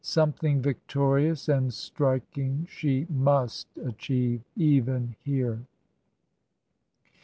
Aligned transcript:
Something 0.03 0.63
victorious 0.63 1.47
and 1.47 1.71
striking 1.71 2.65
she 2.67 3.05
must 3.07 3.67
achieve— 3.77 4.41
even 4.55 5.15
here. 5.23 5.59